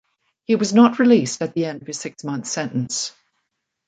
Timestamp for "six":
1.99-2.23